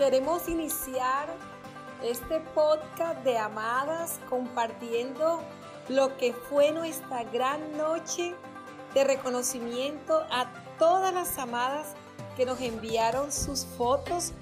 [0.00, 1.28] Queremos iniciar
[2.02, 5.42] este podcast de amadas compartiendo
[5.90, 8.34] lo que fue nuestra gran noche
[8.94, 11.88] de reconocimiento a todas las amadas
[12.34, 14.32] que nos enviaron sus fotos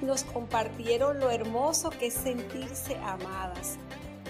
[0.00, 3.76] y nos compartieron lo hermoso que es sentirse amadas.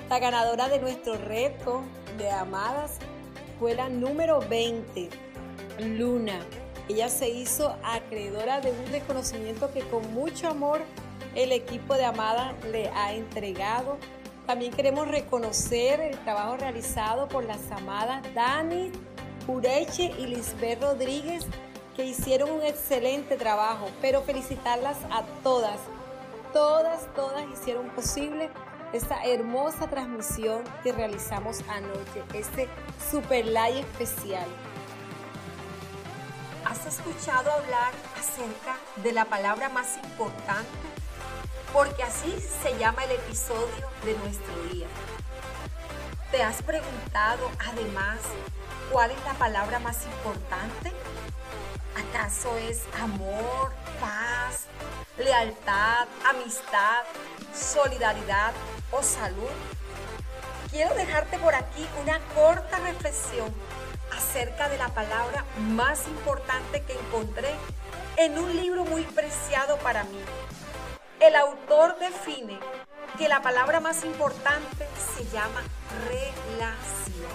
[0.09, 1.83] La ganadora de nuestro reto
[2.19, 2.99] de amadas
[3.61, 5.09] fue la número 20,
[5.79, 6.41] Luna.
[6.89, 10.83] Ella se hizo acreedora de un reconocimiento que con mucho amor
[11.35, 13.97] el equipo de Amada le ha entregado.
[14.47, 18.93] También queremos reconocer el trabajo realizado por las amadas Dani
[19.47, 21.47] Pureche y Lisbeth Rodríguez,
[21.97, 25.79] que hicieron un excelente trabajo, pero felicitarlas a todas.
[26.53, 28.51] Todas, todas hicieron posible
[28.93, 32.69] esta hermosa transmisión que realizamos anoche, este
[33.11, 34.47] super live especial.
[36.65, 40.71] ¿Has escuchado hablar acerca de la palabra más importante?
[41.75, 44.87] Porque así se llama el episodio de nuestro día.
[46.31, 48.19] ¿Te has preguntado además
[48.91, 50.93] cuál es la palabra más importante?
[52.09, 54.65] ¿Acaso es amor, paz,
[55.19, 57.05] lealtad, amistad,
[57.55, 58.55] solidaridad
[58.91, 59.53] o salud?
[60.71, 63.53] Quiero dejarte por aquí una corta reflexión
[64.25, 67.51] acerca de la palabra más importante que encontré
[68.17, 70.21] en un libro muy preciado para mí.
[71.21, 72.59] El autor define
[73.19, 75.63] que la palabra más importante se llama
[76.09, 77.31] relación.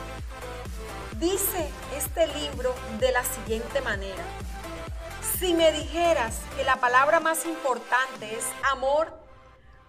[1.18, 4.24] Dice este libro de la siguiente manera.
[5.40, 9.14] Si me dijeras que la palabra más importante es amor,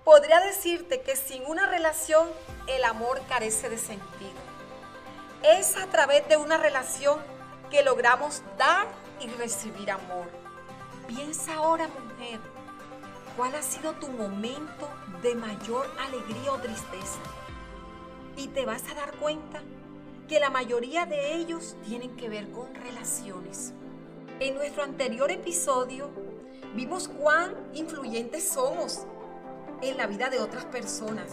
[0.05, 2.29] podría decirte que sin una relación
[2.67, 4.50] el amor carece de sentido.
[5.43, 7.19] Es a través de una relación
[7.71, 8.87] que logramos dar
[9.21, 10.27] y recibir amor.
[11.09, 12.39] Piensa ahora, mujer,
[13.39, 14.89] cuál ha sido tu momento
[15.23, 17.21] de mayor alegría o tristeza.
[18.37, 19.63] Y te vas a dar cuenta
[20.29, 23.73] que la mayoría de ellos tienen que ver con relaciones.
[24.41, 26.11] En nuestro anterior episodio
[26.75, 29.07] vimos cuán influyentes somos
[29.81, 31.31] en la vida de otras personas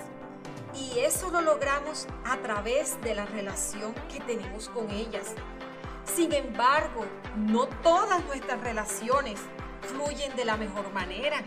[0.74, 5.34] y eso lo logramos a través de la relación que tenemos con ellas.
[6.06, 7.06] Sin embargo,
[7.36, 9.40] no todas nuestras relaciones
[9.82, 11.42] fluyen de la mejor manera.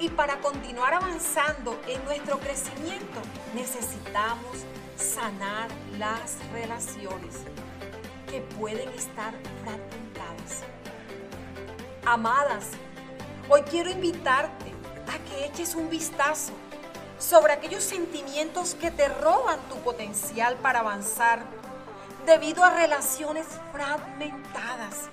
[0.00, 3.20] Y para continuar avanzando en nuestro crecimiento
[3.54, 4.64] necesitamos
[4.96, 5.68] sanar
[5.98, 7.36] las relaciones
[8.28, 10.62] que pueden estar fragmentadas.
[12.04, 12.70] Amadas,
[13.48, 14.72] hoy quiero invitarte
[15.06, 16.52] a que eches un vistazo
[17.18, 21.40] sobre aquellos sentimientos que te roban tu potencial para avanzar
[22.26, 25.08] debido a relaciones fragmentadas.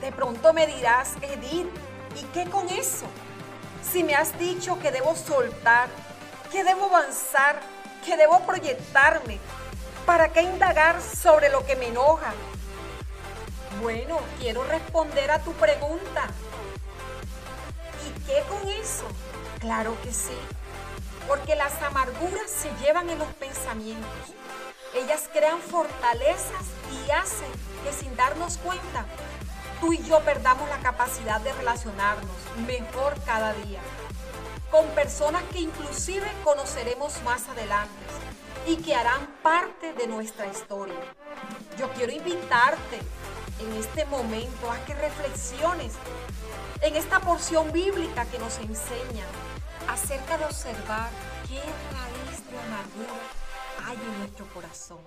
[0.00, 1.68] De pronto me dirás, Edith,
[2.18, 3.06] ¿y qué con eso?
[3.90, 5.88] Si me has dicho que debo soltar,
[6.50, 7.60] que debo avanzar,
[8.04, 9.38] que debo proyectarme,
[10.06, 12.32] ¿para qué indagar sobre lo que me enoja?
[13.80, 16.28] Bueno, quiero responder a tu pregunta.
[18.06, 19.04] ¿Y qué con eso?
[19.58, 20.36] Claro que sí
[21.30, 24.34] porque las amarguras se llevan en los pensamientos.
[24.96, 27.52] Ellas crean fortalezas y hacen
[27.84, 29.06] que sin darnos cuenta,
[29.80, 32.34] tú y yo perdamos la capacidad de relacionarnos
[32.66, 33.78] mejor cada día
[34.72, 38.04] con personas que inclusive conoceremos más adelante
[38.66, 40.98] y que harán parte de nuestra historia.
[41.78, 42.98] Yo quiero invitarte
[43.60, 45.92] en este momento a que reflexiones
[46.80, 49.24] en esta porción bíblica que nos enseña
[49.88, 51.10] acerca de observar
[51.46, 53.20] qué raíz de amargura
[53.86, 55.00] hay en nuestro corazón,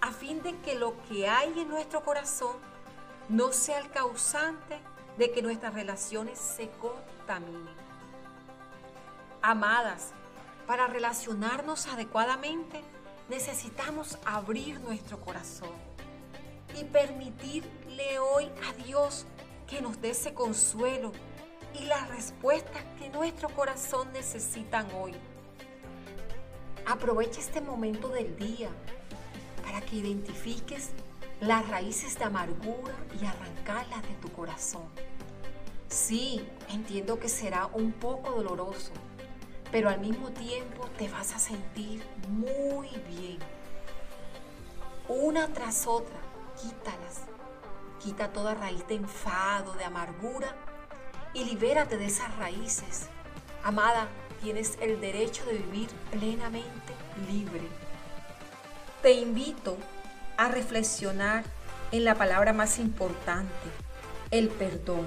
[0.00, 2.56] a fin de que lo que hay en nuestro corazón
[3.28, 4.78] no sea el causante
[5.18, 7.74] de que nuestras relaciones se contaminen.
[9.42, 10.12] Amadas,
[10.66, 12.82] para relacionarnos adecuadamente
[13.28, 15.95] necesitamos abrir nuestro corazón
[16.78, 19.26] y permitirle hoy a Dios
[19.66, 21.12] que nos dé ese consuelo
[21.74, 25.12] y las respuestas que nuestro corazón necesitan hoy.
[26.86, 28.68] Aprovecha este momento del día
[29.64, 30.90] para que identifiques
[31.40, 34.84] las raíces de amargura y arrancarlas de tu corazón.
[35.88, 38.92] Sí, entiendo que será un poco doloroso,
[39.72, 43.38] pero al mismo tiempo te vas a sentir muy bien.
[45.08, 46.16] Una tras otra,
[46.60, 47.22] quítalas.
[48.02, 50.54] Quita toda raíz de enfado, de amargura
[51.34, 53.06] y libérate de esas raíces.
[53.62, 54.08] Amada,
[54.42, 56.94] tienes el derecho de vivir plenamente
[57.28, 57.68] libre.
[59.02, 59.76] Te invito
[60.36, 61.44] a reflexionar
[61.92, 63.68] en la palabra más importante,
[64.30, 65.06] el perdón.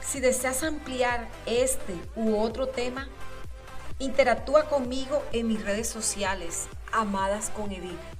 [0.00, 3.08] Si deseas ampliar este u otro tema,
[3.98, 8.17] interactúa conmigo en mis redes sociales, Amadas con Edith.